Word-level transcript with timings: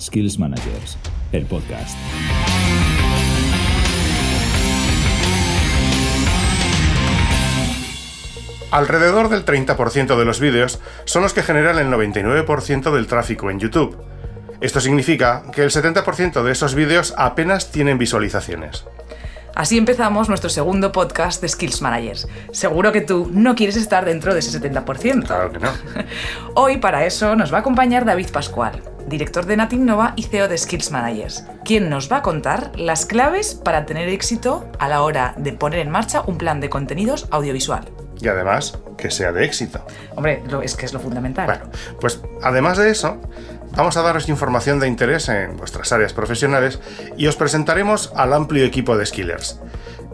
Skills 0.00 0.38
Managers, 0.38 0.98
el 1.32 1.44
podcast. 1.46 1.96
Alrededor 8.70 9.30
del 9.30 9.44
30% 9.44 10.18
de 10.18 10.24
los 10.24 10.40
vídeos 10.40 10.78
son 11.04 11.22
los 11.22 11.32
que 11.32 11.42
generan 11.42 11.78
el 11.78 11.88
99% 11.88 12.92
del 12.92 13.06
tráfico 13.06 13.50
en 13.50 13.58
YouTube. 13.58 13.96
Esto 14.60 14.80
significa 14.80 15.44
que 15.52 15.62
el 15.62 15.70
70% 15.70 16.42
de 16.42 16.52
esos 16.52 16.74
vídeos 16.74 17.14
apenas 17.16 17.70
tienen 17.70 17.96
visualizaciones. 17.96 18.84
Así 19.54 19.78
empezamos 19.78 20.28
nuestro 20.28 20.50
segundo 20.50 20.92
podcast 20.92 21.40
de 21.40 21.48
Skills 21.48 21.82
Managers. 21.82 22.28
Seguro 22.52 22.92
que 22.92 23.00
tú 23.00 23.28
no 23.32 23.54
quieres 23.54 23.76
estar 23.76 24.04
dentro 24.04 24.32
de 24.32 24.40
ese 24.40 24.60
70%. 24.60 25.26
Claro 25.26 25.50
que 25.50 25.58
no. 25.58 25.70
Hoy 26.54 26.76
para 26.76 27.06
eso 27.06 27.34
nos 27.34 27.52
va 27.52 27.56
a 27.56 27.60
acompañar 27.60 28.04
David 28.04 28.28
Pascual, 28.30 28.82
director 29.08 29.46
de 29.46 29.56
Natinnova 29.56 30.12
y 30.16 30.24
CEO 30.24 30.48
de 30.48 30.58
Skills 30.58 30.90
Managers, 30.90 31.44
quien 31.64 31.90
nos 31.90 32.10
va 32.10 32.18
a 32.18 32.22
contar 32.22 32.72
las 32.76 33.06
claves 33.06 33.54
para 33.54 33.86
tener 33.86 34.08
éxito 34.08 34.70
a 34.78 34.88
la 34.88 35.02
hora 35.02 35.34
de 35.36 35.52
poner 35.52 35.80
en 35.80 35.90
marcha 35.90 36.22
un 36.26 36.38
plan 36.38 36.60
de 36.60 36.70
contenidos 36.70 37.28
audiovisual. 37.30 37.90
Y 38.20 38.28
además, 38.28 38.78
que 38.96 39.10
sea 39.10 39.32
de 39.32 39.44
éxito. 39.44 39.84
Hombre, 40.16 40.42
es 40.62 40.76
que 40.76 40.86
es 40.86 40.92
lo 40.92 41.00
fundamental. 41.00 41.46
Bueno, 41.46 41.70
pues 42.00 42.20
además 42.42 42.76
de 42.78 42.90
eso, 42.90 43.20
vamos 43.76 43.96
a 43.96 44.02
daros 44.02 44.28
información 44.28 44.80
de 44.80 44.88
interés 44.88 45.28
en 45.28 45.56
vuestras 45.56 45.92
áreas 45.92 46.12
profesionales 46.12 46.80
y 47.16 47.26
os 47.28 47.36
presentaremos 47.36 48.12
al 48.16 48.32
amplio 48.32 48.64
equipo 48.64 48.96
de 48.96 49.06
Skillers. 49.06 49.60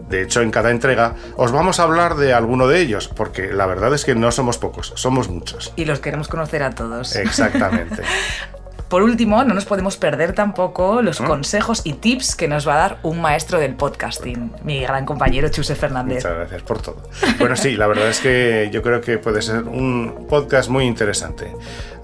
De 0.09 0.21
hecho, 0.21 0.41
en 0.41 0.51
cada 0.51 0.69
entrega 0.69 1.15
os 1.35 1.51
vamos 1.51 1.79
a 1.79 1.83
hablar 1.83 2.15
de 2.15 2.33
alguno 2.33 2.67
de 2.67 2.79
ellos, 2.79 3.07
porque 3.07 3.51
la 3.51 3.65
verdad 3.65 3.93
es 3.93 4.05
que 4.05 4.13
no 4.13 4.31
somos 4.31 4.59
pocos, 4.59 4.93
somos 4.95 5.29
muchos. 5.29 5.73
Y 5.75 5.85
los 5.85 5.99
queremos 5.99 6.27
conocer 6.27 6.61
a 6.61 6.71
todos. 6.71 7.15
Exactamente. 7.15 8.03
Por 8.95 9.03
último, 9.03 9.43
no 9.43 9.53
nos 9.53 9.65
podemos 9.65 9.97
perder 9.97 10.31
tampoco 10.31 11.01
los 11.01 11.19
consejos 11.19 11.81
y 11.83 11.95
tips 11.95 12.33
que 12.33 12.47
nos 12.47 12.65
va 12.65 12.75
a 12.75 12.77
dar 12.77 12.99
un 13.03 13.19
maestro 13.19 13.59
del 13.59 13.75
podcasting, 13.75 14.53
mi 14.63 14.79
gran 14.83 15.05
compañero 15.05 15.49
Chuse 15.49 15.75
Fernández. 15.75 16.23
Muchas 16.23 16.37
gracias 16.37 16.61
por 16.61 16.81
todo. 16.81 17.03
Bueno, 17.37 17.57
sí, 17.57 17.75
la 17.75 17.87
verdad 17.87 18.07
es 18.07 18.21
que 18.21 18.69
yo 18.71 18.81
creo 18.81 19.01
que 19.01 19.17
puede 19.17 19.41
ser 19.41 19.63
un 19.63 20.25
podcast 20.29 20.69
muy 20.69 20.85
interesante. 20.85 21.53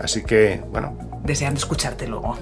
Así 0.02 0.22
que, 0.26 0.62
bueno, 0.70 0.98
Deseando 1.24 1.60
escucharte 1.60 2.08
luego. 2.08 2.38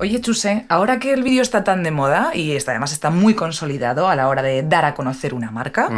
Oye, 0.00 0.20
Chuse, 0.20 0.66
ahora 0.68 0.98
que 0.98 1.12
el 1.12 1.22
vídeo 1.22 1.42
está 1.42 1.62
tan 1.62 1.84
de 1.84 1.92
moda 1.92 2.32
y 2.34 2.56
está, 2.56 2.72
además 2.72 2.92
está 2.92 3.10
muy 3.10 3.34
consolidado 3.34 4.08
a 4.08 4.16
la 4.16 4.26
hora 4.28 4.42
de 4.42 4.64
dar 4.64 4.84
a 4.84 4.94
conocer 4.94 5.32
una 5.32 5.52
marca. 5.52 5.88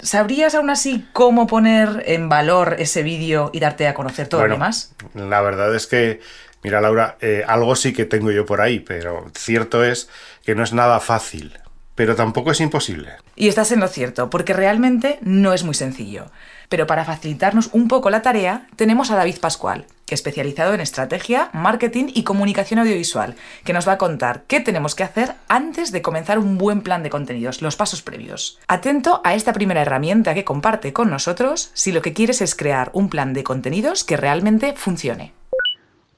¿Sabrías 0.00 0.54
aún 0.54 0.70
así 0.70 1.06
cómo 1.12 1.46
poner 1.46 2.02
en 2.06 2.28
valor 2.28 2.76
ese 2.78 3.02
vídeo 3.02 3.50
y 3.52 3.60
darte 3.60 3.88
a 3.88 3.94
conocer 3.94 4.28
todo 4.28 4.40
Bueno, 4.40 4.54
lo 4.54 4.58
demás? 4.58 4.94
La 5.14 5.40
verdad 5.40 5.74
es 5.74 5.86
que, 5.86 6.20
mira 6.62 6.80
Laura, 6.80 7.16
eh, 7.20 7.44
algo 7.46 7.76
sí 7.76 7.92
que 7.92 8.04
tengo 8.04 8.30
yo 8.30 8.46
por 8.46 8.60
ahí, 8.60 8.80
pero 8.80 9.26
cierto 9.34 9.84
es 9.84 10.08
que 10.44 10.54
no 10.54 10.62
es 10.62 10.72
nada 10.72 11.00
fácil, 11.00 11.58
pero 11.94 12.14
tampoco 12.14 12.50
es 12.50 12.60
imposible. 12.60 13.10
Y 13.36 13.48
estás 13.48 13.72
en 13.72 13.80
lo 13.80 13.88
cierto, 13.88 14.30
porque 14.30 14.52
realmente 14.52 15.18
no 15.22 15.52
es 15.52 15.64
muy 15.64 15.74
sencillo. 15.74 16.26
Pero 16.68 16.86
para 16.86 17.04
facilitarnos 17.04 17.68
un 17.72 17.86
poco 17.88 18.08
la 18.08 18.22
tarea, 18.22 18.66
tenemos 18.76 19.10
a 19.10 19.16
David 19.16 19.38
Pascual, 19.40 19.86
especializado 20.14 20.74
en 20.74 20.80
estrategia, 20.80 21.50
marketing 21.52 22.06
y 22.14 22.24
comunicación 22.24 22.80
audiovisual, 22.80 23.34
que 23.64 23.72
nos 23.72 23.86
va 23.86 23.92
a 23.92 23.98
contar 23.98 24.44
qué 24.46 24.60
tenemos 24.60 24.94
que 24.94 25.04
hacer 25.04 25.34
antes 25.48 25.92
de 25.92 26.02
comenzar 26.02 26.38
un 26.38 26.58
buen 26.58 26.82
plan 26.82 27.02
de 27.02 27.10
contenidos, 27.10 27.62
los 27.62 27.76
pasos 27.76 28.02
previos. 28.02 28.58
Atento 28.68 29.20
a 29.24 29.34
esta 29.34 29.52
primera 29.52 29.82
herramienta 29.82 30.34
que 30.34 30.44
comparte 30.44 30.92
con 30.92 31.10
nosotros 31.10 31.70
si 31.74 31.92
lo 31.92 32.02
que 32.02 32.12
quieres 32.12 32.42
es 32.42 32.54
crear 32.54 32.90
un 32.94 33.08
plan 33.08 33.32
de 33.32 33.44
contenidos 33.44 34.04
que 34.04 34.16
realmente 34.16 34.74
funcione. 34.76 35.32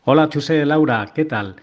Hola, 0.05 0.29
Chuse, 0.29 0.67
Laura, 0.67 1.13
¿qué 1.15 1.25
tal? 1.25 1.57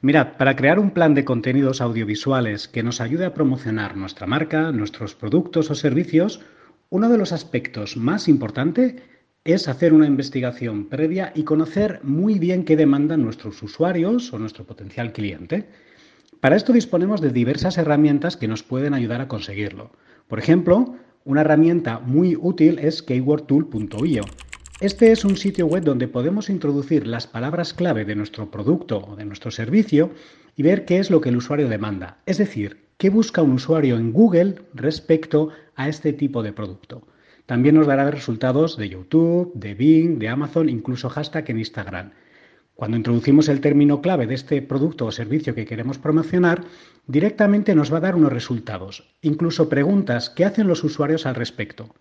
Mirad, 0.00 0.36
para 0.36 0.54
crear 0.54 0.78
un 0.78 0.92
plan 0.92 1.14
de 1.14 1.24
contenidos 1.24 1.80
audiovisuales 1.80 2.68
que 2.68 2.84
nos 2.84 3.00
ayude 3.00 3.26
a 3.26 3.34
promocionar 3.34 3.96
nuestra 3.96 4.26
marca, 4.26 4.70
nuestros 4.70 5.16
productos 5.16 5.70
o 5.70 5.74
servicios, 5.74 6.40
uno 6.90 7.08
de 7.08 7.18
los 7.18 7.32
aspectos 7.32 7.96
más 7.96 8.28
importantes 8.28 8.94
es 9.54 9.66
hacer 9.66 9.94
una 9.94 10.06
investigación 10.06 10.90
previa 10.90 11.32
y 11.34 11.44
conocer 11.44 12.00
muy 12.02 12.38
bien 12.38 12.66
qué 12.66 12.76
demandan 12.76 13.24
nuestros 13.24 13.62
usuarios 13.62 14.30
o 14.34 14.38
nuestro 14.38 14.64
potencial 14.64 15.14
cliente. 15.14 15.70
Para 16.40 16.54
esto 16.54 16.74
disponemos 16.74 17.22
de 17.22 17.30
diversas 17.30 17.78
herramientas 17.78 18.36
que 18.36 18.46
nos 18.46 18.62
pueden 18.62 18.92
ayudar 18.92 19.22
a 19.22 19.28
conseguirlo. 19.28 19.90
Por 20.28 20.38
ejemplo, 20.38 20.96
una 21.24 21.40
herramienta 21.40 21.98
muy 21.98 22.36
útil 22.36 22.78
es 22.78 23.02
keywordtool.io. 23.02 24.24
Este 24.80 25.12
es 25.12 25.24
un 25.24 25.38
sitio 25.38 25.66
web 25.66 25.82
donde 25.82 26.08
podemos 26.08 26.50
introducir 26.50 27.06
las 27.06 27.26
palabras 27.26 27.72
clave 27.72 28.04
de 28.04 28.16
nuestro 28.16 28.50
producto 28.50 28.98
o 28.98 29.16
de 29.16 29.24
nuestro 29.24 29.50
servicio 29.50 30.10
y 30.56 30.62
ver 30.62 30.84
qué 30.84 30.98
es 30.98 31.10
lo 31.10 31.22
que 31.22 31.30
el 31.30 31.38
usuario 31.38 31.70
demanda. 31.70 32.18
Es 32.26 32.36
decir, 32.36 32.84
qué 32.98 33.08
busca 33.08 33.40
un 33.40 33.52
usuario 33.52 33.96
en 33.96 34.12
Google 34.12 34.56
respecto 34.74 35.48
a 35.74 35.88
este 35.88 36.12
tipo 36.12 36.42
de 36.42 36.52
producto. 36.52 37.07
También 37.48 37.76
nos 37.76 37.86
dará 37.86 38.10
resultados 38.10 38.76
de 38.76 38.90
YouTube, 38.90 39.52
de 39.54 39.72
Bing, 39.72 40.18
de 40.18 40.28
Amazon, 40.28 40.68
incluso 40.68 41.08
hashtag 41.08 41.48
en 41.48 41.60
Instagram. 41.60 42.10
Cuando 42.74 42.98
introducimos 42.98 43.48
el 43.48 43.62
término 43.62 44.02
clave 44.02 44.26
de 44.26 44.34
este 44.34 44.60
producto 44.60 45.06
o 45.06 45.12
servicio 45.12 45.54
que 45.54 45.64
queremos 45.64 45.96
promocionar, 45.96 46.64
directamente 47.06 47.74
nos 47.74 47.90
va 47.90 47.96
a 47.96 48.00
dar 48.00 48.16
unos 48.16 48.34
resultados, 48.34 49.16
incluso 49.22 49.70
preguntas 49.70 50.28
que 50.28 50.44
hacen 50.44 50.68
los 50.68 50.84
usuarios 50.84 51.24
al 51.24 51.36
respecto. 51.36 51.94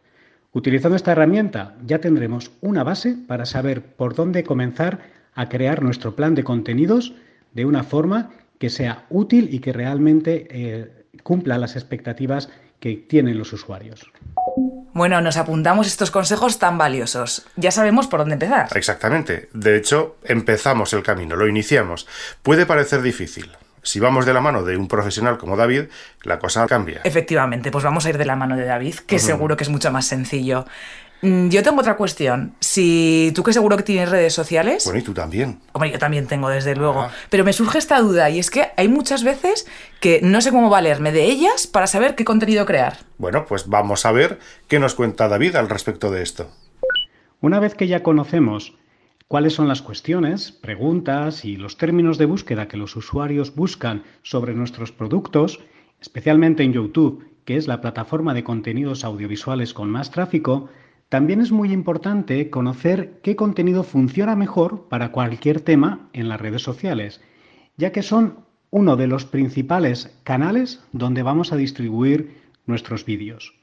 Utilizando 0.51 0.97
esta 0.97 1.13
herramienta 1.13 1.77
ya 1.85 1.99
tendremos 1.99 2.51
una 2.59 2.83
base 2.83 3.15
para 3.25 3.45
saber 3.45 3.95
por 3.95 4.15
dónde 4.15 4.43
comenzar 4.43 4.99
a 5.33 5.47
crear 5.47 5.81
nuestro 5.81 6.13
plan 6.13 6.35
de 6.35 6.43
contenidos 6.43 7.13
de 7.53 7.63
una 7.63 7.83
forma 7.83 8.31
que 8.59 8.69
sea 8.69 9.05
útil 9.09 9.47
y 9.53 9.59
que 9.59 9.71
realmente 9.71 10.45
eh, 10.49 11.05
cumpla 11.23 11.57
las 11.57 11.77
expectativas 11.77 12.49
que 12.81 12.97
tienen 12.97 13.37
los 13.37 13.53
usuarios. 13.53 14.11
Bueno, 14.97 15.21
nos 15.21 15.37
apuntamos 15.37 15.85
estos 15.85 16.09
consejos 16.09 16.57
tan 16.57 16.79
valiosos. 16.79 17.45
Ya 17.55 17.69
sabemos 17.69 18.07
por 18.07 18.21
dónde 18.21 18.33
empezar. 18.33 18.69
Exactamente. 18.73 19.47
De 19.53 19.77
hecho, 19.77 20.15
empezamos 20.23 20.91
el 20.93 21.03
camino, 21.03 21.35
lo 21.35 21.47
iniciamos. 21.47 22.07
Puede 22.41 22.65
parecer 22.65 23.03
difícil. 23.03 23.51
Si 23.83 23.99
vamos 23.99 24.25
de 24.25 24.33
la 24.33 24.41
mano 24.41 24.63
de 24.63 24.75
un 24.75 24.87
profesional 24.87 25.37
como 25.37 25.55
David, 25.55 25.83
la 26.23 26.39
cosa 26.39 26.65
cambia. 26.65 27.01
Efectivamente, 27.03 27.69
pues 27.69 27.83
vamos 27.83 28.07
a 28.07 28.09
ir 28.09 28.17
de 28.17 28.25
la 28.25 28.35
mano 28.35 28.57
de 28.57 28.65
David, 28.65 28.95
que 29.05 29.19
seguro 29.19 29.55
que 29.55 29.65
es 29.65 29.69
mucho 29.69 29.91
más 29.91 30.07
sencillo. 30.07 30.65
Mm, 31.22 31.50
Yo 31.50 31.63
tengo 31.63 31.79
otra 31.79 31.97
cuestión. 31.97 32.53
Si 32.59 33.31
tú 33.35 33.41
que 33.44 33.51
seguro 33.53 33.75
que 33.75 33.83
tienes 33.83 34.09
redes 34.09 34.33
sociales, 34.33 34.85
Bueno, 34.85 35.00
y 35.00 35.03
tú 35.03 35.13
también. 35.13 35.59
hombre, 35.73 35.91
yo 35.91 35.97
también 36.00 36.28
tengo 36.28 36.50
desde 36.50 36.75
luego, 36.75 37.01
Ah. 37.01 37.11
pero 37.29 37.44
me 37.44 37.53
surge 37.53 37.79
esta 37.79 38.00
duda 38.00 38.29
y 38.29 38.38
es 38.39 38.51
que 38.51 38.67
hay 38.78 38.88
muchas 38.88 39.23
veces 39.23 39.66
que 40.00 40.19
no 40.22 40.41
sé 40.41 40.51
cómo 40.51 40.69
valerme 40.69 41.11
de 41.11 41.23
ellas 41.25 41.66
para 41.66 41.88
saber 41.88 42.13
qué 42.16 42.23
contenido 42.23 42.66
crear. 42.67 42.97
Bueno, 43.17 43.45
pues 43.47 43.67
vamos 43.67 44.06
a 44.06 44.11
ver 44.11 44.38
qué 44.67 44.79
nos 44.79 44.94
cuenta 44.94 45.27
David 45.27 45.56
al 45.56 45.69
respecto 45.69 46.11
de 46.11 46.22
esto. 46.22 46.51
Una 47.41 47.59
vez 47.59 47.73
que 47.73 47.88
ya 47.88 48.03
conocemos 48.03 48.75
cuáles 49.27 49.53
son 49.53 49.67
las 49.67 49.81
cuestiones, 49.81 50.51
preguntas 50.51 51.45
y 51.45 51.57
los 51.57 51.77
términos 51.77 52.17
de 52.17 52.25
búsqueda 52.25 52.67
que 52.67 52.77
los 52.77 52.95
usuarios 52.95 53.56
buscan 53.56 54.03
sobre 54.22 54.53
nuestros 54.53 54.91
productos, 54.91 55.59
especialmente 56.00 56.63
en 56.63 56.73
YouTube, 56.73 57.25
que 57.44 57.57
es 57.57 57.67
la 57.67 57.81
plataforma 57.81 58.33
de 58.35 58.44
contenidos 58.44 59.03
audiovisuales 59.03 59.73
con 59.73 59.89
más 59.89 60.11
tráfico, 60.11 60.69
también 61.09 61.40
es 61.40 61.51
muy 61.51 61.72
importante 61.72 62.50
conocer 62.50 63.19
qué 63.23 63.35
contenido 63.35 63.84
funciona 63.84 64.35
mejor 64.35 64.88
para 64.90 65.12
cualquier 65.12 65.62
tema 65.62 66.09
en 66.13 66.28
las 66.28 66.41
redes 66.41 66.62
sociales, 66.62 67.22
ya 67.78 67.91
que 67.91 68.01
son 68.01 68.45
uno 68.72 68.97
de 68.97 69.07
los 69.07 69.25
principales 69.25 70.19
canales 70.23 70.84
donde 70.91 71.23
vamos 71.23 71.53
a 71.53 71.56
distribuir 71.56 72.35
nuestros 72.66 73.06
vídeos. 73.06 73.53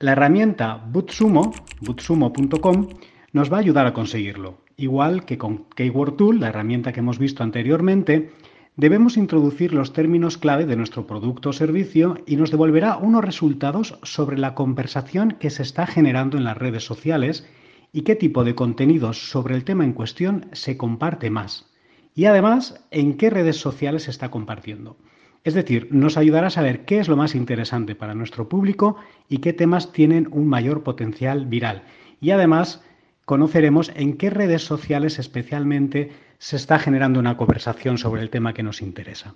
La 0.00 0.12
herramienta 0.12 0.84
Bootsumo, 0.90 1.52
bootsumo.com, 1.80 2.88
nos 3.32 3.52
va 3.52 3.58
a 3.58 3.60
ayudar 3.60 3.86
a 3.86 3.94
conseguirlo. 3.94 4.58
Igual 4.76 5.24
que 5.24 5.38
con 5.38 5.64
Keyword 5.74 6.16
Tool, 6.16 6.40
la 6.40 6.48
herramienta 6.48 6.92
que 6.92 7.00
hemos 7.00 7.18
visto 7.18 7.42
anteriormente, 7.42 8.32
debemos 8.76 9.16
introducir 9.16 9.72
los 9.72 9.92
términos 9.92 10.36
clave 10.36 10.66
de 10.66 10.76
nuestro 10.76 11.06
producto 11.06 11.50
o 11.50 11.52
servicio 11.52 12.18
y 12.26 12.36
nos 12.36 12.50
devolverá 12.50 12.98
unos 12.98 13.24
resultados 13.24 13.98
sobre 14.02 14.38
la 14.38 14.54
conversación 14.54 15.36
que 15.40 15.50
se 15.50 15.62
está 15.62 15.86
generando 15.86 16.36
en 16.36 16.44
las 16.44 16.56
redes 16.56 16.84
sociales 16.84 17.48
y 17.92 18.02
qué 18.02 18.14
tipo 18.14 18.44
de 18.44 18.54
contenidos 18.54 19.30
sobre 19.30 19.54
el 19.54 19.64
tema 19.64 19.84
en 19.84 19.94
cuestión 19.94 20.46
se 20.52 20.76
comparte 20.76 21.30
más. 21.30 21.72
Y 22.14 22.26
además, 22.26 22.86
en 22.90 23.16
qué 23.16 23.30
redes 23.30 23.56
sociales 23.56 24.04
se 24.04 24.10
está 24.10 24.30
compartiendo. 24.30 24.96
Es 25.44 25.54
decir, 25.54 25.88
nos 25.90 26.16
ayudará 26.16 26.48
a 26.48 26.50
saber 26.50 26.84
qué 26.84 26.98
es 26.98 27.08
lo 27.08 27.16
más 27.16 27.34
interesante 27.34 27.94
para 27.94 28.14
nuestro 28.14 28.48
público 28.48 28.96
y 29.28 29.38
qué 29.38 29.52
temas 29.52 29.92
tienen 29.92 30.28
un 30.32 30.48
mayor 30.48 30.82
potencial 30.82 31.46
viral. 31.46 31.84
Y 32.20 32.30
además, 32.30 32.82
conoceremos 33.26 33.92
en 33.94 34.16
qué 34.16 34.30
redes 34.30 34.62
sociales 34.64 35.18
especialmente 35.18 36.12
se 36.38 36.56
está 36.56 36.78
generando 36.78 37.20
una 37.20 37.36
conversación 37.36 37.98
sobre 37.98 38.22
el 38.22 38.30
tema 38.30 38.54
que 38.54 38.62
nos 38.62 38.80
interesa. 38.80 39.34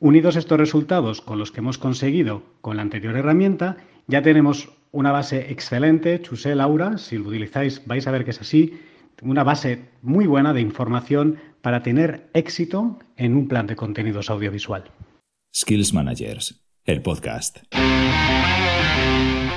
Unidos 0.00 0.34
estos 0.34 0.58
resultados 0.58 1.20
con 1.20 1.38
los 1.38 1.52
que 1.52 1.60
hemos 1.60 1.78
conseguido 1.78 2.42
con 2.60 2.76
la 2.76 2.82
anterior 2.82 3.16
herramienta, 3.16 3.76
ya 4.08 4.22
tenemos 4.22 4.70
una 4.90 5.12
base 5.12 5.52
excelente, 5.52 6.20
Chusé 6.20 6.56
Laura, 6.56 6.98
si 6.98 7.18
lo 7.18 7.28
utilizáis 7.28 7.86
vais 7.86 8.06
a 8.06 8.10
ver 8.10 8.24
que 8.24 8.32
es 8.32 8.40
así, 8.40 8.80
una 9.22 9.44
base 9.44 9.90
muy 10.00 10.26
buena 10.26 10.52
de 10.52 10.60
información 10.60 11.38
para 11.60 11.82
tener 11.82 12.28
éxito 12.34 12.98
en 13.16 13.36
un 13.36 13.46
plan 13.46 13.66
de 13.66 13.76
contenidos 13.76 14.30
audiovisual. 14.30 14.90
Skills 15.54 15.92
Managers, 15.92 16.64
el 16.84 17.02
podcast. 17.02 17.58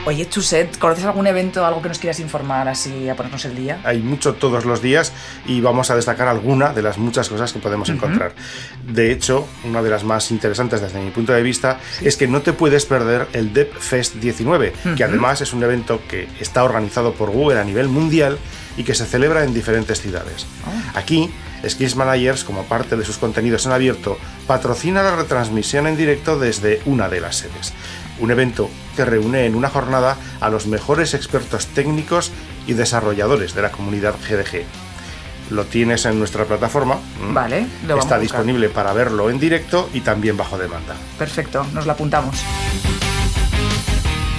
Oye, 0.08 0.30
Chuset, 0.30 0.78
¿conoces 0.78 1.04
algún 1.06 1.26
evento, 1.26 1.66
algo 1.66 1.82
que 1.82 1.88
nos 1.88 1.98
quieras 1.98 2.20
informar 2.20 2.68
así 2.68 3.10
a 3.10 3.16
ponernos 3.16 3.44
el 3.46 3.56
día? 3.56 3.80
Hay 3.84 4.04
mucho 4.04 4.36
todos 4.36 4.64
los 4.64 4.80
días 4.80 5.12
y 5.48 5.62
vamos 5.62 5.90
a 5.90 5.96
destacar 5.96 6.28
alguna 6.28 6.74
de 6.74 6.84
las 6.84 7.00
muchas 7.00 7.28
cosas 7.28 7.52
que 7.52 7.58
podemos 7.58 7.90
encontrar. 7.90 8.36
De 8.88 9.12
hecho, 9.12 9.48
una 9.64 9.82
de 9.82 9.90
las 9.90 10.04
más 10.04 10.30
interesantes 10.30 10.80
desde 10.80 11.02
mi 11.02 11.10
punto 11.10 11.34
de 11.34 11.42
vista 11.42 11.80
es 12.04 12.18
que 12.18 12.28
no 12.28 12.44
te 12.44 12.54
puedes 12.54 12.86
perder 12.86 13.28
el 13.34 13.52
DevFest 13.52 14.18
19, 14.18 14.74
que 14.96 15.04
además 15.04 15.42
es 15.42 15.54
un 15.54 15.64
evento 15.64 16.00
que 16.08 16.28
está 16.40 16.64
organizado 16.64 17.14
por 17.14 17.32
Google 17.32 17.60
a 17.60 17.64
nivel 17.64 17.88
mundial 17.88 18.38
y 18.78 18.84
que 18.84 18.94
se 18.94 19.06
celebra 19.06 19.44
en 19.44 19.56
diferentes 19.56 20.02
ciudades. 20.02 20.46
Oh. 20.68 21.00
Aquí, 21.00 21.32
Skills 21.68 21.96
Managers, 21.96 22.44
como 22.44 22.66
parte 22.66 22.96
de 22.96 23.06
sus 23.06 23.18
contenidos 23.18 23.66
en 23.66 23.72
abierto, 23.72 24.20
patrocina 24.46 25.02
la 25.02 25.16
retransmisión 25.16 25.88
en 25.88 25.98
directo 25.98 26.38
desde 26.38 26.80
una 26.86 27.10
de 27.10 27.22
las 27.22 27.38
sedes. 27.38 27.74
Un 28.20 28.32
evento 28.32 28.70
que 28.96 29.06
reúne 29.06 29.46
en 29.46 29.56
una 29.56 29.70
jornada 29.70 30.18
a 30.40 30.50
los 30.50 30.68
mejores 30.68 31.14
expertos 31.14 31.68
técnicos 31.68 32.32
y 32.68 32.74
desarrolladores 32.74 33.54
de 33.54 33.62
la 33.62 33.72
comunidad 33.72 34.16
GDG. 34.16 34.64
Lo 35.52 35.66
tienes 35.66 36.06
en 36.06 36.18
nuestra 36.18 36.46
plataforma. 36.46 36.98
Vale, 37.32 37.68
lo 37.84 37.90
vamos 37.90 38.06
Está 38.06 38.18
disponible 38.18 38.70
para 38.70 38.94
verlo 38.94 39.30
en 39.30 39.40
directo 39.40 39.90
y 39.94 40.02
también 40.02 40.38
bajo 40.38 40.58
demanda. 40.58 40.96
Perfecto, 41.20 41.66
nos 41.74 41.86
lo 41.86 41.92
apuntamos. 41.92 42.42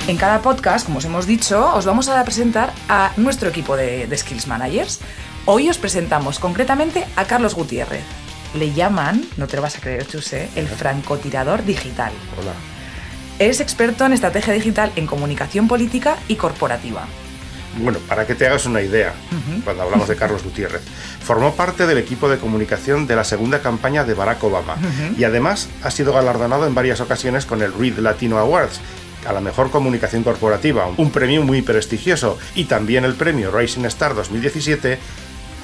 En 0.08 0.16
cada 0.16 0.40
podcast, 0.40 0.86
como 0.86 0.98
os 0.98 1.04
hemos 1.04 1.26
dicho, 1.26 1.74
os 1.74 1.84
vamos 1.84 2.08
a 2.08 2.22
presentar 2.24 2.72
a 2.88 3.12
nuestro 3.16 3.48
equipo 3.48 3.76
de, 3.76 4.06
de 4.06 4.16
Skills 4.16 4.46
Managers. 4.46 5.00
Hoy 5.46 5.68
os 5.68 5.78
presentamos 5.78 6.38
concretamente 6.38 7.04
a 7.16 7.24
Carlos 7.24 7.54
Gutiérrez. 7.54 8.04
Le 8.54 8.72
llaman, 8.72 9.24
no 9.36 9.46
te 9.46 9.56
lo 9.56 9.62
vas 9.62 9.76
a 9.76 9.80
creer, 9.80 10.06
Chuse, 10.06 10.48
el 10.54 10.66
francotirador 10.66 11.64
digital. 11.64 12.12
Hola. 12.40 12.52
Es 13.38 13.60
experto 13.60 14.06
en 14.06 14.14
estrategia 14.14 14.54
digital 14.54 14.92
en 14.96 15.06
comunicación 15.06 15.68
política 15.68 16.16
y 16.26 16.36
corporativa. 16.36 17.06
Bueno, 17.78 17.98
para 18.08 18.26
que 18.26 18.34
te 18.34 18.46
hagas 18.46 18.64
una 18.64 18.80
idea, 18.80 19.12
cuando 19.62 19.82
hablamos 19.82 20.08
de 20.08 20.16
Carlos 20.16 20.42
Gutiérrez, 20.42 20.80
formó 21.20 21.54
parte 21.54 21.86
del 21.86 21.98
equipo 21.98 22.30
de 22.30 22.38
comunicación 22.38 23.06
de 23.06 23.14
la 23.14 23.24
segunda 23.24 23.60
campaña 23.60 24.04
de 24.04 24.14
Barack 24.14 24.42
Obama. 24.42 24.76
Y 25.18 25.24
además 25.24 25.68
ha 25.82 25.90
sido 25.90 26.14
galardonado 26.14 26.66
en 26.66 26.74
varias 26.74 27.00
ocasiones 27.00 27.44
con 27.44 27.60
el 27.60 27.74
Reed 27.74 27.98
Latino 27.98 28.38
Awards 28.38 28.80
a 29.26 29.32
la 29.32 29.40
mejor 29.40 29.70
comunicación 29.70 30.22
corporativa, 30.22 30.86
un 30.96 31.10
premio 31.10 31.42
muy 31.42 31.60
prestigioso, 31.60 32.38
y 32.54 32.64
también 32.64 33.04
el 33.04 33.14
premio 33.14 33.50
Rising 33.50 33.84
Star 33.86 34.14
2017, 34.14 34.98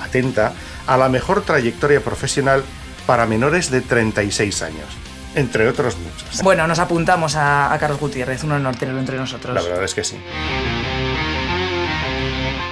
atenta, 0.03 0.53
a 0.87 0.97
la 0.97 1.09
mejor 1.09 1.43
trayectoria 1.43 2.01
profesional 2.01 2.65
para 3.07 3.25
menores 3.27 3.71
de 3.71 3.81
36 3.81 4.63
años, 4.63 4.87
entre 5.35 5.69
otros 5.69 5.97
muchos. 5.97 6.43
Bueno, 6.43 6.67
nos 6.67 6.79
apuntamos 6.79 7.37
a, 7.37 7.73
a 7.73 7.79
Carlos 7.79 8.01
Gutiérrez, 8.01 8.45
un 8.45 8.53
honor 8.53 8.77
tenerlo 8.77 9.01
entre 9.01 9.17
nosotros. 9.17 9.55
La 9.55 9.63
verdad 9.63 9.85
es 9.85 9.95
que 9.95 10.05
sí. 10.05 10.17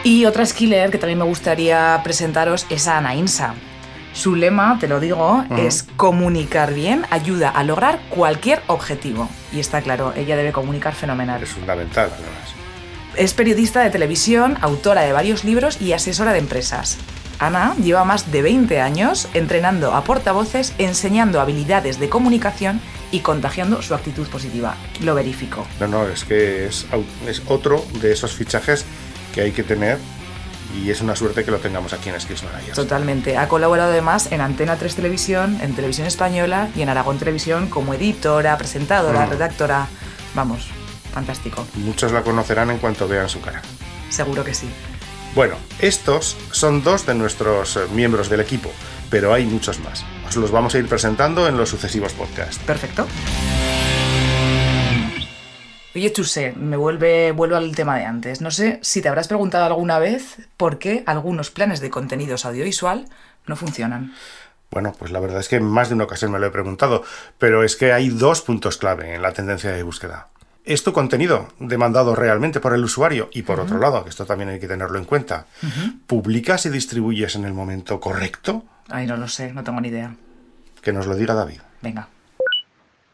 Y 0.02 0.24
otra 0.24 0.46
skiller 0.46 0.90
que 0.90 0.98
también 0.98 1.18
me 1.18 1.24
gustaría 1.24 2.00
presentaros 2.02 2.66
es 2.70 2.88
a 2.88 2.98
Ana 2.98 3.14
Insa. 3.14 3.54
Su 4.12 4.34
lema, 4.34 4.78
te 4.80 4.88
lo 4.88 4.98
digo, 4.98 5.44
es 5.56 5.86
comunicar 5.96 6.74
bien 6.74 7.06
ayuda 7.10 7.48
a 7.50 7.62
lograr 7.62 8.00
cualquier 8.08 8.60
objetivo. 8.66 9.28
Y 9.52 9.60
está 9.60 9.82
claro, 9.82 10.12
ella 10.16 10.36
debe 10.36 10.52
comunicar 10.52 10.94
fenomenal. 10.94 11.42
Es 11.42 11.50
fundamental, 11.50 12.10
además. 12.12 12.54
Es 13.14 13.34
periodista 13.34 13.82
de 13.82 13.90
televisión, 13.90 14.56
autora 14.62 15.02
de 15.02 15.12
varios 15.12 15.44
libros 15.44 15.80
y 15.80 15.92
asesora 15.92 16.32
de 16.32 16.38
empresas. 16.38 16.98
Ana 17.40 17.74
lleva 17.82 18.04
más 18.04 18.30
de 18.30 18.42
20 18.42 18.80
años 18.80 19.26
entrenando 19.34 19.94
a 19.94 20.04
portavoces, 20.04 20.74
enseñando 20.78 21.40
habilidades 21.40 21.98
de 21.98 22.08
comunicación 22.10 22.80
y 23.10 23.20
contagiando 23.20 23.80
su 23.82 23.94
actitud 23.94 24.28
positiva. 24.28 24.76
Lo 25.00 25.14
verifico. 25.14 25.66
No, 25.80 25.88
no, 25.88 26.06
es 26.06 26.24
que 26.24 26.66
es, 26.66 26.86
es 27.26 27.42
otro 27.48 27.84
de 28.00 28.12
esos 28.12 28.32
fichajes 28.34 28.84
que 29.34 29.40
hay 29.40 29.52
que 29.52 29.62
tener 29.62 29.98
y 30.76 30.90
es 30.90 31.00
una 31.00 31.16
suerte 31.16 31.42
que 31.44 31.50
lo 31.50 31.58
tengamos 31.58 31.92
aquí 31.94 32.10
en 32.10 32.20
Skills 32.20 32.44
Managers. 32.44 32.74
Totalmente. 32.76 33.36
Ha 33.38 33.48
colaborado 33.48 33.90
además 33.90 34.30
en 34.30 34.40
Antena 34.42 34.76
3 34.76 34.94
Televisión, 34.94 35.58
en 35.62 35.74
Televisión 35.74 36.06
Española 36.06 36.68
y 36.76 36.82
en 36.82 36.90
Aragón 36.90 37.18
Televisión 37.18 37.68
como 37.68 37.94
editora, 37.94 38.56
presentadora, 38.58 39.26
Mm. 39.26 39.30
redactora. 39.30 39.86
Vamos, 40.34 40.68
fantástico. 41.12 41.66
Muchos 41.74 42.12
la 42.12 42.22
conocerán 42.22 42.70
en 42.70 42.78
cuanto 42.78 43.08
vean 43.08 43.28
su 43.28 43.40
cara. 43.40 43.62
Seguro 44.10 44.44
que 44.44 44.54
sí. 44.54 44.68
Bueno, 45.34 45.54
estos 45.78 46.36
son 46.50 46.82
dos 46.82 47.06
de 47.06 47.14
nuestros 47.14 47.76
eh, 47.76 47.80
miembros 47.94 48.28
del 48.28 48.40
equipo, 48.40 48.72
pero 49.10 49.32
hay 49.32 49.46
muchos 49.46 49.78
más. 49.78 50.04
Os 50.28 50.34
los 50.34 50.50
vamos 50.50 50.74
a 50.74 50.78
ir 50.78 50.88
presentando 50.88 51.46
en 51.46 51.56
los 51.56 51.68
sucesivos 51.68 52.12
podcasts. 52.14 52.58
Perfecto. 52.66 53.06
Oye, 55.94 56.12
Chuse, 56.12 56.52
me 56.56 56.76
vuelve, 56.76 57.30
vuelvo 57.30 57.56
al 57.56 57.74
tema 57.76 57.96
de 57.96 58.06
antes. 58.06 58.40
No 58.40 58.50
sé 58.50 58.80
si 58.82 59.02
te 59.02 59.08
habrás 59.08 59.28
preguntado 59.28 59.66
alguna 59.66 60.00
vez 60.00 60.48
por 60.56 60.78
qué 60.78 61.04
algunos 61.06 61.50
planes 61.50 61.80
de 61.80 61.90
contenidos 61.90 62.44
audiovisual 62.44 63.06
no 63.46 63.54
funcionan. 63.54 64.12
Bueno, 64.70 64.94
pues 64.98 65.12
la 65.12 65.20
verdad 65.20 65.40
es 65.40 65.48
que 65.48 65.56
en 65.56 65.64
más 65.64 65.88
de 65.88 65.94
una 65.94 66.04
ocasión 66.04 66.32
me 66.32 66.38
lo 66.40 66.46
he 66.46 66.50
preguntado, 66.50 67.04
pero 67.38 67.62
es 67.62 67.76
que 67.76 67.92
hay 67.92 68.08
dos 68.08 68.42
puntos 68.42 68.78
clave 68.78 69.14
en 69.14 69.22
la 69.22 69.32
tendencia 69.32 69.70
de 69.70 69.82
búsqueda. 69.82 70.28
¿Es 70.64 70.82
tu 70.84 70.92
contenido 70.92 71.48
demandado 71.58 72.14
realmente 72.14 72.60
por 72.60 72.74
el 72.74 72.84
usuario? 72.84 73.30
Y 73.32 73.42
por 73.42 73.60
otro 73.60 73.78
lado, 73.78 74.04
que 74.04 74.10
esto 74.10 74.26
también 74.26 74.50
hay 74.50 74.60
que 74.60 74.68
tenerlo 74.68 74.98
en 74.98 75.04
cuenta, 75.04 75.46
¿publicas 76.06 76.66
y 76.66 76.70
distribuyes 76.70 77.34
en 77.34 77.44
el 77.44 77.54
momento 77.54 77.98
correcto? 77.98 78.64
Ay, 78.88 79.06
no 79.06 79.16
lo 79.16 79.26
sé, 79.26 79.52
no 79.52 79.64
tengo 79.64 79.80
ni 79.80 79.88
idea. 79.88 80.14
Que 80.82 80.92
nos 80.92 81.06
lo 81.06 81.16
diga 81.16 81.34
David. 81.34 81.60
Venga. 81.80 82.08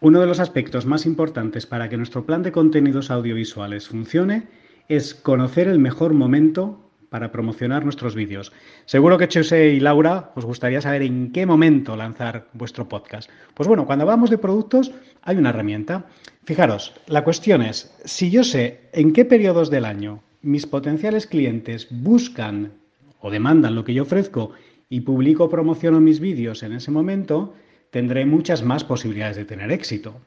Uno 0.00 0.20
de 0.20 0.26
los 0.26 0.40
aspectos 0.40 0.86
más 0.86 1.06
importantes 1.06 1.66
para 1.66 1.88
que 1.88 1.96
nuestro 1.96 2.26
plan 2.26 2.42
de 2.42 2.52
contenidos 2.52 3.10
audiovisuales 3.10 3.88
funcione 3.88 4.48
es 4.88 5.14
conocer 5.14 5.68
el 5.68 5.78
mejor 5.78 6.12
momento 6.12 6.85
para 7.16 7.32
promocionar 7.32 7.82
nuestros 7.82 8.14
vídeos. 8.14 8.52
Seguro 8.84 9.16
que 9.16 9.26
Chuse 9.26 9.72
y 9.72 9.80
Laura 9.80 10.32
os 10.34 10.44
gustaría 10.44 10.82
saber 10.82 11.00
en 11.00 11.32
qué 11.32 11.46
momento 11.46 11.96
lanzar 11.96 12.48
vuestro 12.52 12.90
podcast. 12.90 13.30
Pues 13.54 13.66
bueno, 13.66 13.86
cuando 13.86 14.02
hablamos 14.02 14.28
de 14.28 14.36
productos 14.36 14.92
hay 15.22 15.38
una 15.38 15.48
herramienta. 15.48 16.04
Fijaros, 16.44 16.92
la 17.06 17.24
cuestión 17.24 17.62
es, 17.62 17.90
si 18.04 18.30
yo 18.30 18.44
sé 18.44 18.90
en 18.92 19.14
qué 19.14 19.24
periodos 19.24 19.70
del 19.70 19.86
año 19.86 20.20
mis 20.42 20.66
potenciales 20.66 21.26
clientes 21.26 21.88
buscan 21.90 22.74
o 23.18 23.30
demandan 23.30 23.74
lo 23.74 23.84
que 23.84 23.94
yo 23.94 24.02
ofrezco 24.02 24.50
y 24.90 25.00
publico 25.00 25.44
o 25.44 25.48
promociono 25.48 26.00
mis 26.00 26.20
vídeos 26.20 26.62
en 26.62 26.74
ese 26.74 26.90
momento, 26.90 27.54
tendré 27.88 28.26
muchas 28.26 28.62
más 28.62 28.84
posibilidades 28.84 29.38
de 29.38 29.46
tener 29.46 29.72
éxito. 29.72 30.20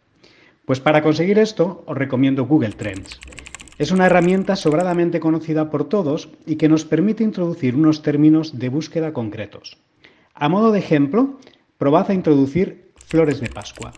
Pues 0.65 0.79
para 0.79 1.03
conseguir 1.03 1.37
esto 1.37 1.83
os 1.85 1.95
recomiendo 1.95 2.47
Google 2.47 2.71
Trends. 2.71 3.19
Es 3.79 3.91
una 3.91 4.07
herramienta 4.07 4.57
sobradamente 4.57 5.21
conocida 5.21 5.69
por 5.69 5.87
todos 5.87 6.27
y 6.45 6.57
que 6.57 6.67
nos 6.67 6.83
permite 6.83 7.23
introducir 7.23 7.75
unos 7.77 8.01
términos 8.01 8.59
de 8.59 8.67
búsqueda 8.67 9.13
concretos. 9.13 9.77
A 10.33 10.49
modo 10.49 10.73
de 10.73 10.79
ejemplo, 10.79 11.39
probad 11.77 12.11
a 12.11 12.13
introducir 12.13 12.91
flores 13.07 13.39
de 13.39 13.47
Pascua. 13.47 13.93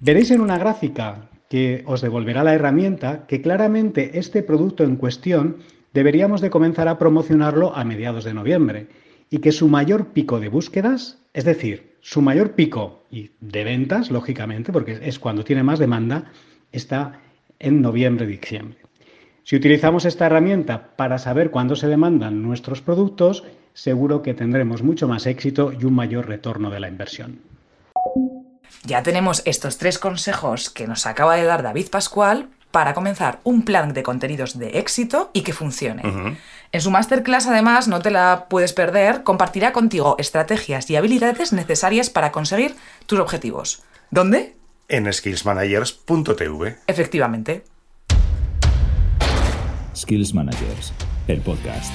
Veréis 0.00 0.32
en 0.32 0.40
una 0.40 0.58
gráfica 0.58 1.30
que 1.48 1.84
os 1.86 2.00
devolverá 2.00 2.42
la 2.42 2.52
herramienta 2.52 3.28
que 3.28 3.40
claramente 3.40 4.18
este 4.18 4.42
producto 4.42 4.82
en 4.82 4.96
cuestión 4.96 5.58
deberíamos 5.92 6.40
de 6.40 6.50
comenzar 6.50 6.88
a 6.88 6.98
promocionarlo 6.98 7.76
a 7.76 7.84
mediados 7.84 8.24
de 8.24 8.34
noviembre 8.34 8.88
y 9.30 9.38
que 9.38 9.52
su 9.52 9.68
mayor 9.68 10.08
pico 10.08 10.40
de 10.40 10.48
búsquedas, 10.48 11.22
es 11.32 11.44
decir, 11.44 11.94
su 12.00 12.22
mayor 12.22 12.54
pico 12.56 13.04
y 13.08 13.30
de 13.40 13.62
ventas, 13.62 14.10
lógicamente, 14.10 14.72
porque 14.72 14.98
es 15.00 15.20
cuando 15.20 15.44
tiene 15.44 15.62
más 15.62 15.78
demanda, 15.78 16.32
está 16.72 17.20
en 17.64 17.82
noviembre-diciembre. 17.82 18.78
Si 19.42 19.56
utilizamos 19.56 20.04
esta 20.04 20.26
herramienta 20.26 20.96
para 20.96 21.18
saber 21.18 21.50
cuándo 21.50 21.76
se 21.76 21.88
demandan 21.88 22.42
nuestros 22.42 22.80
productos, 22.80 23.44
seguro 23.74 24.22
que 24.22 24.32
tendremos 24.32 24.82
mucho 24.82 25.08
más 25.08 25.26
éxito 25.26 25.72
y 25.72 25.84
un 25.84 25.94
mayor 25.94 26.28
retorno 26.28 26.70
de 26.70 26.80
la 26.80 26.88
inversión. 26.88 27.40
Ya 28.84 29.02
tenemos 29.02 29.42
estos 29.44 29.78
tres 29.78 29.98
consejos 29.98 30.70
que 30.70 30.86
nos 30.86 31.06
acaba 31.06 31.36
de 31.36 31.44
dar 31.44 31.62
David 31.62 31.88
Pascual 31.90 32.48
para 32.70 32.92
comenzar 32.92 33.40
un 33.44 33.64
plan 33.64 33.92
de 33.92 34.02
contenidos 34.02 34.58
de 34.58 34.78
éxito 34.78 35.30
y 35.32 35.42
que 35.42 35.52
funcione. 35.52 36.02
En 36.72 36.80
su 36.80 36.90
masterclass, 36.90 37.46
además, 37.46 37.86
no 37.86 38.00
te 38.00 38.10
la 38.10 38.46
puedes 38.48 38.72
perder, 38.72 39.22
compartirá 39.22 39.72
contigo 39.72 40.16
estrategias 40.18 40.90
y 40.90 40.96
habilidades 40.96 41.52
necesarias 41.52 42.10
para 42.10 42.32
conseguir 42.32 42.74
tus 43.06 43.20
objetivos. 43.20 43.82
¿Dónde? 44.10 44.56
En 44.88 45.12
skillsmanagers.tv. 45.12 46.76
Efectivamente. 46.86 47.64
Skills 49.94 50.34
Managers, 50.34 50.92
el 51.28 51.40
podcast. 51.40 51.92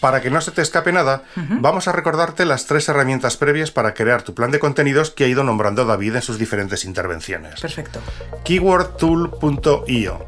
Para 0.00 0.20
que 0.20 0.28
no 0.28 0.40
se 0.42 0.50
te 0.50 0.60
escape 0.60 0.92
nada, 0.92 1.22
vamos 1.60 1.88
a 1.88 1.92
recordarte 1.92 2.44
las 2.44 2.66
tres 2.66 2.86
herramientas 2.90 3.38
previas 3.38 3.70
para 3.70 3.94
crear 3.94 4.20
tu 4.22 4.34
plan 4.34 4.50
de 4.50 4.58
contenidos 4.58 5.10
que 5.10 5.24
ha 5.24 5.28
ido 5.28 5.44
nombrando 5.44 5.86
David 5.86 6.16
en 6.16 6.22
sus 6.22 6.38
diferentes 6.38 6.84
intervenciones. 6.84 7.58
Perfecto. 7.62 8.00
keywordtool.io, 8.44 10.26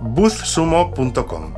boothsumo.com, 0.00 1.54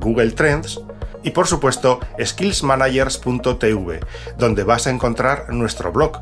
Google 0.00 0.32
Trends 0.32 0.80
y 1.22 1.30
por 1.30 1.46
supuesto 1.46 2.00
skillsmanagers.tv, 2.22 4.00
donde 4.38 4.64
vas 4.64 4.86
a 4.86 4.90
encontrar 4.90 5.52
nuestro 5.52 5.92
blog, 5.92 6.20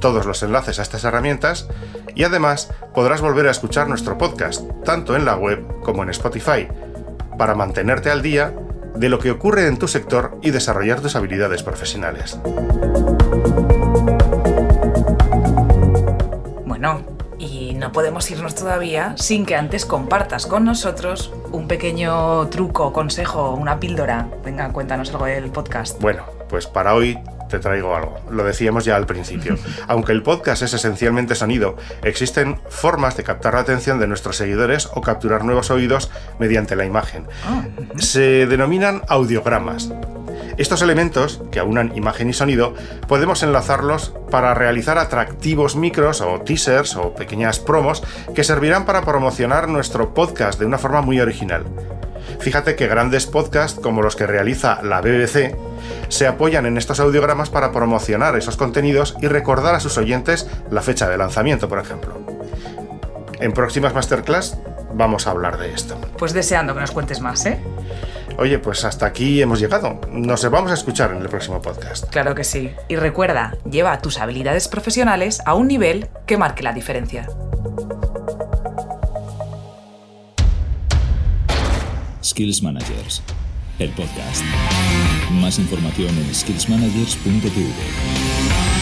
todos 0.00 0.26
los 0.26 0.42
enlaces 0.42 0.78
a 0.78 0.82
estas 0.82 1.04
herramientas 1.04 1.68
y 2.14 2.24
además 2.24 2.70
podrás 2.94 3.20
volver 3.20 3.46
a 3.48 3.50
escuchar 3.50 3.88
nuestro 3.88 4.18
podcast, 4.18 4.62
tanto 4.84 5.16
en 5.16 5.24
la 5.24 5.36
web 5.36 5.64
como 5.82 6.02
en 6.02 6.10
Spotify, 6.10 6.68
para 7.38 7.54
mantenerte 7.54 8.10
al 8.10 8.22
día 8.22 8.54
de 8.94 9.08
lo 9.08 9.18
que 9.18 9.30
ocurre 9.30 9.66
en 9.66 9.78
tu 9.78 9.88
sector 9.88 10.38
y 10.42 10.50
desarrollar 10.50 11.00
tus 11.00 11.16
habilidades 11.16 11.62
profesionales. 11.62 12.38
Bueno, 16.64 17.02
y 17.38 17.74
no 17.74 17.92
podemos 17.92 18.30
irnos 18.30 18.54
todavía 18.54 19.14
sin 19.16 19.44
que 19.44 19.56
antes 19.56 19.84
compartas 19.84 20.46
con 20.46 20.64
nosotros 20.64 21.32
un 21.56 21.66
pequeño 21.66 22.46
truco, 22.48 22.92
consejo, 22.92 23.52
una 23.52 23.80
píldora. 23.80 24.28
Venga, 24.44 24.70
cuéntanos 24.72 25.10
algo 25.10 25.24
del 25.24 25.50
podcast. 25.50 26.00
Bueno, 26.00 26.24
pues 26.48 26.66
para 26.66 26.94
hoy 26.94 27.18
te 27.48 27.58
traigo 27.58 27.96
algo. 27.96 28.18
Lo 28.30 28.44
decíamos 28.44 28.84
ya 28.84 28.96
al 28.96 29.06
principio. 29.06 29.56
Aunque 29.88 30.12
el 30.12 30.22
podcast 30.22 30.62
es 30.62 30.74
esencialmente 30.74 31.34
sonido, 31.34 31.76
existen 32.02 32.60
formas 32.68 33.16
de 33.16 33.24
captar 33.24 33.54
la 33.54 33.60
atención 33.60 33.98
de 33.98 34.06
nuestros 34.06 34.36
seguidores 34.36 34.90
o 34.94 35.00
capturar 35.00 35.44
nuevos 35.44 35.70
oídos 35.70 36.10
mediante 36.38 36.76
la 36.76 36.84
imagen. 36.84 37.26
Ah, 37.46 37.64
Se 37.96 38.46
denominan 38.46 39.02
audiogramas. 39.08 39.90
Estos 40.56 40.80
elementos, 40.80 41.42
que 41.50 41.60
aunan 41.60 41.94
imagen 41.96 42.30
y 42.30 42.32
sonido, 42.32 42.74
podemos 43.08 43.42
enlazarlos 43.42 44.14
para 44.30 44.54
realizar 44.54 44.96
atractivos 44.96 45.76
micros 45.76 46.22
o 46.22 46.40
teasers 46.40 46.96
o 46.96 47.14
pequeñas 47.14 47.58
promos 47.58 48.02
que 48.34 48.42
servirán 48.42 48.86
para 48.86 49.02
promocionar 49.02 49.68
nuestro 49.68 50.14
podcast 50.14 50.58
de 50.58 50.64
una 50.64 50.78
forma 50.78 51.02
muy 51.02 51.20
original. 51.20 51.64
Fíjate 52.40 52.74
que 52.74 52.86
grandes 52.86 53.26
podcasts 53.26 53.78
como 53.78 54.00
los 54.00 54.16
que 54.16 54.26
realiza 54.26 54.80
la 54.82 55.02
BBC 55.02 55.54
se 56.08 56.26
apoyan 56.26 56.64
en 56.64 56.78
estos 56.78 57.00
audiogramas 57.00 57.50
para 57.50 57.70
promocionar 57.70 58.34
esos 58.36 58.56
contenidos 58.56 59.14
y 59.20 59.28
recordar 59.28 59.74
a 59.74 59.80
sus 59.80 59.98
oyentes 59.98 60.48
la 60.70 60.80
fecha 60.80 61.08
de 61.08 61.18
lanzamiento, 61.18 61.68
por 61.68 61.80
ejemplo. 61.80 62.18
En 63.40 63.52
próximas 63.52 63.92
masterclass 63.92 64.56
vamos 64.94 65.26
a 65.26 65.32
hablar 65.32 65.58
de 65.58 65.72
esto. 65.72 66.00
Pues 66.16 66.32
deseando 66.32 66.72
que 66.72 66.80
nos 66.80 66.92
cuentes 66.92 67.20
más, 67.20 67.44
¿eh? 67.44 67.58
Oye, 68.38 68.58
pues 68.58 68.84
hasta 68.84 69.06
aquí 69.06 69.40
hemos 69.40 69.60
llegado. 69.60 70.00
Nos 70.10 70.48
vamos 70.50 70.70
a 70.70 70.74
escuchar 70.74 71.12
en 71.12 71.22
el 71.22 71.28
próximo 71.28 71.62
podcast. 71.62 72.08
Claro 72.10 72.34
que 72.34 72.44
sí. 72.44 72.70
Y 72.88 72.96
recuerda, 72.96 73.56
lleva 73.68 73.98
tus 74.00 74.18
habilidades 74.18 74.68
profesionales 74.68 75.40
a 75.46 75.54
un 75.54 75.68
nivel 75.68 76.08
que 76.26 76.36
marque 76.36 76.62
la 76.62 76.72
diferencia. 76.72 77.28
Skills 82.22 82.62
Managers, 82.62 83.22
el 83.78 83.90
podcast. 83.90 84.42
Más 85.30 85.58
información 85.58 86.10
en 86.18 86.34
skillsmanagers.tv. 86.34 88.75